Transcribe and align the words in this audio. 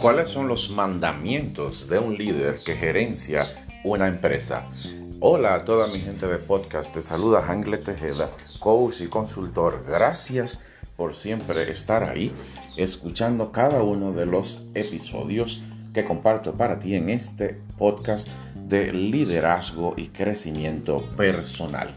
¿Cuáles 0.00 0.30
son 0.30 0.48
los 0.48 0.70
mandamientos 0.70 1.86
de 1.86 1.98
un 1.98 2.16
líder 2.16 2.60
que 2.64 2.74
gerencia 2.74 3.66
una 3.84 4.08
empresa? 4.08 4.66
Hola 5.20 5.54
a 5.54 5.64
toda 5.66 5.88
mi 5.88 6.00
gente 6.00 6.26
de 6.26 6.38
podcast, 6.38 6.94
te 6.94 7.02
saluda 7.02 7.44
Angle 7.46 7.76
Tejeda, 7.76 8.30
coach 8.60 9.02
y 9.02 9.08
consultor. 9.08 9.84
Gracias 9.86 10.64
por 10.96 11.14
siempre 11.14 11.70
estar 11.70 12.04
ahí, 12.04 12.32
escuchando 12.78 13.52
cada 13.52 13.82
uno 13.82 14.12
de 14.12 14.24
los 14.24 14.62
episodios 14.72 15.60
que 15.92 16.06
comparto 16.06 16.54
para 16.54 16.78
ti 16.78 16.94
en 16.94 17.10
este 17.10 17.60
podcast 17.76 18.26
de 18.54 18.94
liderazgo 18.94 19.92
y 19.98 20.08
crecimiento 20.08 21.04
personal. 21.14 21.94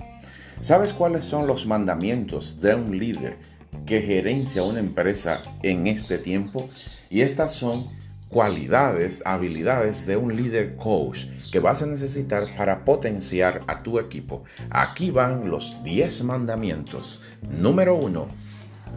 ¿Sabes 0.59 0.91
cuáles 0.91 1.23
son 1.23 1.47
los 1.47 1.65
mandamientos 1.67 2.59
de 2.59 2.75
un 2.75 2.99
líder 2.99 3.37
que 3.85 4.01
gerencia 4.01 4.63
una 4.63 4.79
empresa 4.79 5.41
en 5.61 5.87
este 5.87 6.17
tiempo? 6.17 6.67
Y 7.09 7.21
estas 7.21 7.53
son 7.53 7.87
cualidades, 8.33 9.21
habilidades 9.27 10.07
de 10.07 10.17
un 10.17 10.35
líder 10.35 10.75
coach 10.75 11.25
que 11.51 11.59
vas 11.59 11.83
a 11.83 11.85
necesitar 11.85 12.57
para 12.57 12.83
potenciar 12.83 13.61
a 13.67 13.83
tu 13.83 13.99
equipo. 13.99 14.43
Aquí 14.71 15.11
van 15.11 15.51
los 15.51 15.83
10 15.83 16.23
mandamientos. 16.23 17.21
Número 17.43 17.95
1. 17.95 18.27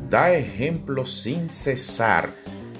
Da 0.09 0.33
ejemplo 0.33 1.07
sin 1.07 1.51
cesar. 1.51 2.31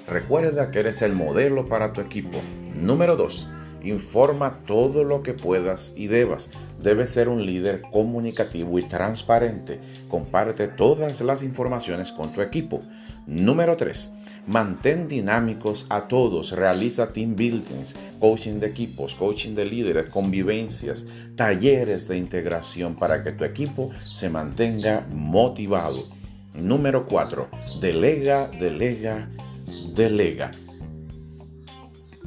Recuerda 0.09 0.71
que 0.71 0.81
eres 0.81 1.03
el 1.03 1.13
modelo 1.13 1.67
para 1.67 1.93
tu 1.93 2.01
equipo. 2.01 2.41
Número 2.75 3.17
2. 3.17 3.51
Informa 3.87 4.65
todo 4.67 5.05
lo 5.05 5.23
que 5.23 5.33
puedas 5.33 5.95
y 5.97 6.09
debas. 6.09 6.51
Debes 6.83 7.11
ser 7.11 7.29
un 7.29 7.47
líder 7.47 7.83
comunicativo 7.93 8.81
y 8.81 8.83
transparente. 8.83 9.79
Comparte 10.09 10.67
todas 10.67 11.21
las 11.21 11.45
informaciones 11.45 12.11
con 12.11 12.33
tu 12.33 12.41
equipo. 12.41 12.81
Número 13.29 13.77
3. 13.77 14.15
Mantén 14.49 15.07
dinámicos 15.07 15.87
a 15.89 16.09
todos. 16.09 16.51
Realiza 16.51 17.09
team 17.09 17.37
buildings, 17.37 17.95
coaching 18.19 18.59
de 18.59 18.67
equipos, 18.67 19.15
coaching 19.15 19.55
de 19.55 19.65
líderes, 19.65 20.11
convivencias, 20.11 21.07
talleres 21.37 22.09
de 22.09 22.19
integración 22.19 22.97
para 22.97 23.23
que 23.23 23.33
tu 23.33 23.45
equipo 23.45 23.91
se 23.99 24.29
mantenga 24.29 25.07
motivado. 25.13 26.09
Número 26.55 27.07
4. 27.07 27.49
Delega, 27.81 28.49
delega, 28.49 29.29
delega. 29.95 30.51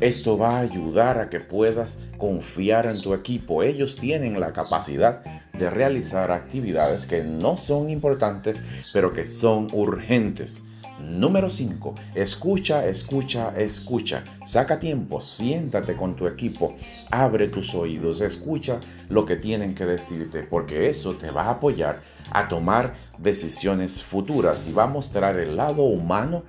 Esto 0.02 0.38
va 0.38 0.58
a 0.58 0.62
ayudar 0.62 1.18
a 1.18 1.30
que 1.30 1.42
puedas 1.42 1.98
confiar 2.18 2.86
en 2.86 3.02
tu 3.02 3.14
equipo. 3.14 3.64
Ellos 3.64 3.98
tienen 3.98 4.40
la 4.40 4.54
capacidad 4.54 5.22
de 5.52 5.70
realizar 5.70 6.32
actividades 6.32 7.06
que 7.06 7.22
no 7.22 7.58
son 7.58 7.90
importantes, 7.90 8.64
pero 8.94 9.12
que 9.12 9.26
son 9.26 9.68
urgentes. 9.74 10.64
Número 11.02 11.50
5. 11.50 11.96
Escucha, 12.16 12.88
escucha, 12.88 13.54
escucha. 13.58 14.24
Saca 14.46 14.80
tiempo, 14.80 15.20
siéntate 15.20 15.98
con 15.98 16.16
tu 16.16 16.28
equipo, 16.28 16.76
abre 17.12 17.50
tus 17.50 17.76
oídos, 17.76 18.22
escucha 18.22 18.80
lo 19.10 19.26
que 19.26 19.36
tienen 19.36 19.76
que 19.76 19.86
decirte, 19.86 20.44
porque 20.44 20.90
eso 20.90 21.16
te 21.16 21.30
va 21.30 21.44
a 21.44 21.52
apoyar 21.52 22.02
a 22.32 22.48
tomar 22.48 22.96
decisiones 23.18 24.02
futuras 24.02 24.66
y 24.70 24.72
va 24.72 24.84
a 24.84 24.88
mostrar 24.88 25.38
el 25.40 25.58
lado 25.58 25.84
humano 25.84 26.44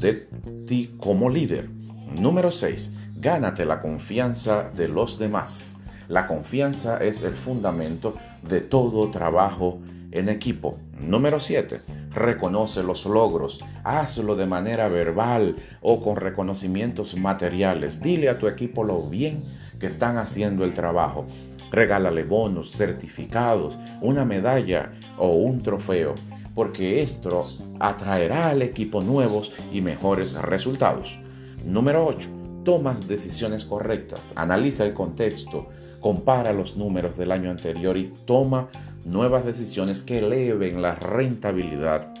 de 0.00 0.26
ti 0.66 0.94
como 0.98 1.28
líder. 1.28 1.83
Número 2.18 2.52
6. 2.52 2.96
Gánate 3.16 3.64
la 3.64 3.80
confianza 3.80 4.70
de 4.70 4.88
los 4.88 5.18
demás. 5.18 5.78
La 6.08 6.26
confianza 6.26 6.98
es 6.98 7.22
el 7.22 7.34
fundamento 7.34 8.16
de 8.42 8.60
todo 8.60 9.10
trabajo 9.10 9.80
en 10.12 10.28
equipo. 10.28 10.78
Número 11.00 11.40
7 11.40 12.04
reconoce 12.14 12.82
los 12.82 13.06
logros, 13.06 13.64
hazlo 13.82 14.36
de 14.36 14.46
manera 14.46 14.88
verbal 14.88 15.56
o 15.82 16.00
con 16.00 16.16
reconocimientos 16.16 17.16
materiales. 17.16 18.00
Dile 18.00 18.28
a 18.28 18.38
tu 18.38 18.46
equipo 18.46 18.84
lo 18.84 19.02
bien 19.02 19.42
que 19.80 19.88
están 19.88 20.16
haciendo 20.16 20.64
el 20.64 20.74
trabajo. 20.74 21.26
Regálale 21.70 22.22
bonos, 22.22 22.70
certificados, 22.70 23.76
una 24.00 24.24
medalla 24.24 24.92
o 25.18 25.30
un 25.30 25.60
trofeo, 25.60 26.14
porque 26.54 27.02
esto 27.02 27.50
atraerá 27.80 28.50
al 28.50 28.62
equipo 28.62 29.02
nuevos 29.02 29.52
y 29.72 29.80
mejores 29.80 30.34
resultados. 30.34 31.18
Número 31.64 32.06
8. 32.06 32.28
Tomas 32.64 33.06
decisiones 33.06 33.64
correctas, 33.64 34.32
analiza 34.36 34.84
el 34.84 34.94
contexto, 34.94 35.68
compara 36.00 36.52
los 36.52 36.76
números 36.76 37.16
del 37.16 37.30
año 37.30 37.50
anterior 37.50 37.96
y 37.96 38.12
toma 38.24 38.68
nuevas 39.04 39.44
decisiones 39.44 40.02
que 40.02 40.18
eleven 40.18 40.80
la 40.80 40.94
rentabilidad 40.94 42.12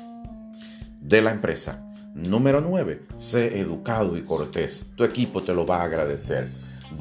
de 1.00 1.22
la 1.22 1.30
empresa. 1.30 1.90
Número 2.14 2.60
9. 2.60 3.02
Sé 3.16 3.58
educado 3.58 4.16
y 4.16 4.22
cortés. 4.22 4.92
Tu 4.96 5.04
equipo 5.04 5.42
te 5.42 5.52
lo 5.52 5.66
va 5.66 5.80
a 5.80 5.84
agradecer. 5.84 6.48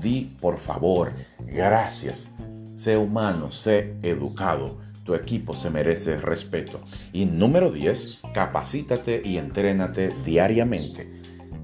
Di 0.01 0.35
por 0.41 0.57
favor, 0.57 1.13
gracias. 1.45 2.31
Sé 2.73 2.97
humano, 2.97 3.51
sé 3.51 3.95
educado. 4.01 4.81
Tu 5.03 5.13
equipo 5.15 5.53
se 5.53 5.69
merece 5.69 6.17
respeto. 6.17 6.81
Y 7.11 7.25
número 7.25 7.71
10. 7.71 8.21
Capacítate 8.33 9.21
y 9.23 9.37
entrénate 9.37 10.13
diariamente 10.25 11.21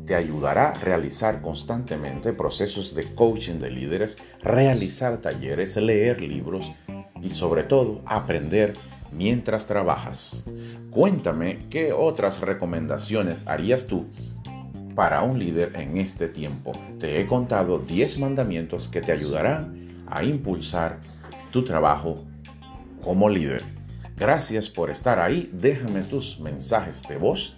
te 0.09 0.15
ayudará 0.15 0.69
a 0.69 0.73
realizar 0.73 1.39
constantemente 1.39 2.33
procesos 2.33 2.95
de 2.95 3.13
coaching 3.13 3.59
de 3.59 3.69
líderes, 3.69 4.17
realizar 4.41 5.19
talleres, 5.19 5.77
leer 5.77 6.19
libros 6.19 6.71
y 7.21 7.29
sobre 7.29 7.61
todo 7.61 8.01
aprender 8.07 8.73
mientras 9.11 9.67
trabajas. 9.67 10.45
Cuéntame 10.89 11.59
qué 11.69 11.93
otras 11.93 12.41
recomendaciones 12.41 13.45
harías 13.45 13.85
tú 13.85 14.07
para 14.95 15.21
un 15.21 15.37
líder 15.37 15.73
en 15.75 15.97
este 15.97 16.27
tiempo. 16.27 16.71
Te 16.99 17.21
he 17.21 17.27
contado 17.27 17.77
10 17.77 18.17
mandamientos 18.17 18.87
que 18.87 19.01
te 19.01 19.11
ayudarán 19.11 20.05
a 20.07 20.23
impulsar 20.23 20.97
tu 21.51 21.63
trabajo 21.63 22.15
como 23.03 23.29
líder. 23.29 23.63
Gracias 24.17 24.69
por 24.69 24.89
estar 24.89 25.19
ahí. 25.19 25.51
Déjame 25.53 26.01
tus 26.01 26.39
mensajes 26.39 27.03
de 27.07 27.17
voz 27.17 27.57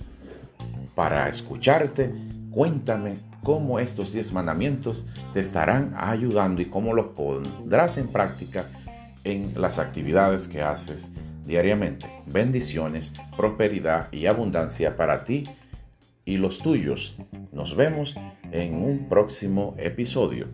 para 0.96 1.30
escucharte 1.30 2.12
Cuéntame 2.52 3.16
cómo 3.44 3.80
estos 3.80 4.12
10 4.12 4.34
mandamientos 4.34 5.08
te 5.34 5.40
estarán 5.40 5.94
ayudando 5.98 6.62
y 6.62 6.66
cómo 6.66 6.94
los 6.94 7.08
pondrás 7.08 7.98
en 7.98 8.10
práctica 8.10 8.66
en 9.24 9.54
las 9.56 9.80
actividades 9.80 10.50
que 10.50 10.62
haces 10.62 11.12
diariamente. 11.46 12.08
Bendiciones, 12.26 13.14
prosperidad 13.38 14.12
y 14.12 14.26
abundancia 14.26 14.98
para 14.98 15.24
ti 15.24 15.46
y 16.26 16.38
los 16.38 16.60
tuyos. 16.60 17.18
Nos 17.54 17.76
vemos 17.76 18.18
en 18.52 18.76
un 18.76 19.08
próximo 19.08 19.74
episodio. 19.78 20.48